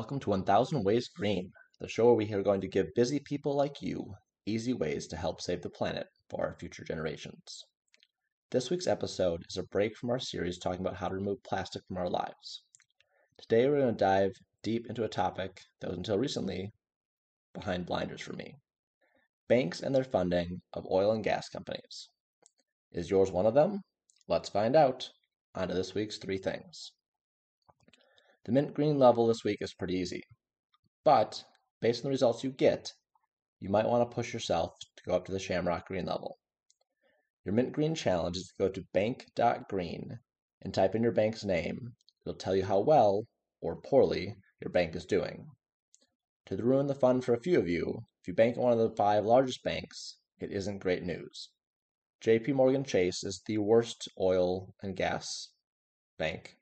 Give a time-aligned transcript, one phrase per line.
[0.00, 3.54] Welcome to 1000 Ways Green, the show where we are going to give busy people
[3.54, 4.14] like you
[4.46, 7.66] easy ways to help save the planet for our future generations.
[8.50, 11.82] This week's episode is a break from our series talking about how to remove plastic
[11.86, 12.62] from our lives.
[13.36, 14.32] Today we're going to dive
[14.62, 16.72] deep into a topic that was until recently
[17.52, 18.54] behind blinders for me
[19.48, 22.08] banks and their funding of oil and gas companies.
[22.90, 23.82] Is yours one of them?
[24.28, 25.10] Let's find out.
[25.54, 26.92] On to this week's three things.
[28.44, 30.22] The mint green level this week is pretty easy,
[31.04, 31.44] but
[31.82, 32.94] based on the results you get,
[33.58, 36.38] you might want to push yourself to go up to the shamrock green level.
[37.44, 40.20] Your mint green challenge is to go to bank.green
[40.62, 41.96] and type in your bank's name.
[42.22, 43.26] It'll tell you how well
[43.60, 45.50] or poorly your bank is doing.
[46.46, 48.78] To ruin the fun for a few of you, if you bank at one of
[48.78, 51.50] the five largest banks, it isn't great news.
[52.22, 55.50] JP Morgan Chase is the worst oil and gas
[56.16, 56.56] bank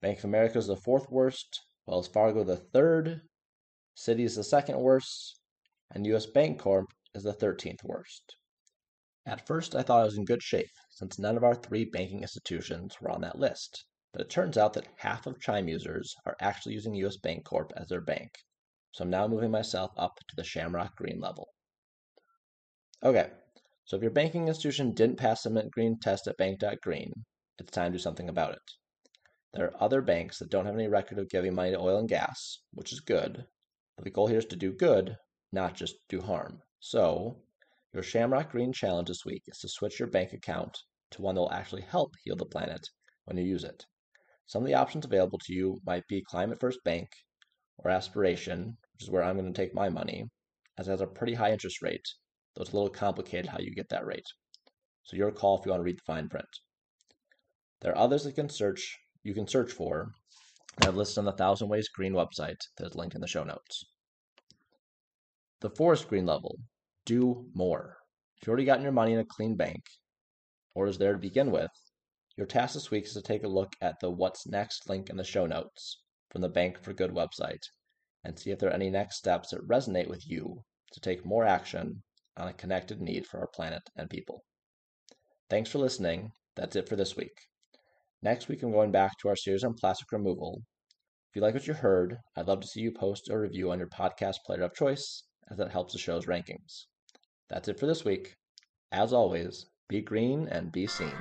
[0.00, 3.22] Bank of America is the fourth worst, Wells Fargo the third,
[3.96, 5.40] Citi is the second worst,
[5.90, 8.36] and US Bancorp is the 13th worst.
[9.26, 12.22] At first, I thought I was in good shape since none of our three banking
[12.22, 16.36] institutions were on that list, but it turns out that half of Chime users are
[16.40, 18.30] actually using US Bancorp as their bank,
[18.92, 21.48] so I'm now moving myself up to the Shamrock Green level.
[23.02, 23.32] Okay,
[23.84, 27.12] so if your banking institution didn't pass the Mint Green test at Bank.Green,
[27.58, 28.62] it's time to do something about it.
[29.54, 32.08] There are other banks that don't have any record of giving money to oil and
[32.08, 33.46] gas, which is good.
[33.96, 35.16] But the goal here is to do good,
[35.52, 36.62] not just do harm.
[36.80, 37.42] So,
[37.94, 40.78] your Shamrock Green challenge this week is to switch your bank account
[41.12, 42.86] to one that will actually help heal the planet
[43.24, 43.86] when you use it.
[44.46, 47.08] Some of the options available to you might be Climate First Bank
[47.78, 50.28] or Aspiration, which is where I'm going to take my money,
[50.76, 52.06] as it has a pretty high interest rate,
[52.54, 54.26] though it's a little complicated how you get that rate.
[55.04, 56.48] So your call if you want to read the fine print.
[57.80, 60.12] There are others that can search you can search for.
[60.82, 63.84] I've listed on the Thousand Ways Green website that is linked in the show notes.
[65.60, 66.56] The forest green level.
[67.04, 67.98] Do more.
[68.36, 69.82] If you've already gotten your money in a clean bank,
[70.74, 71.70] or is there to begin with,
[72.36, 75.16] your task this week is to take a look at the What's Next link in
[75.16, 76.00] the show notes
[76.30, 77.62] from the Bank for Good website
[78.24, 80.62] and see if there are any next steps that resonate with you
[80.92, 82.02] to take more action
[82.36, 84.44] on a connected need for our planet and people.
[85.50, 86.30] Thanks for listening.
[86.56, 87.34] That's it for this week.
[88.20, 90.62] Next week, I'm going back to our series on plastic removal.
[91.30, 93.78] If you like what you heard, I'd love to see you post a review on
[93.78, 96.86] your podcast player of choice, as that helps the show's rankings.
[97.48, 98.34] That's it for this week.
[98.90, 101.14] As always, be green and be seen.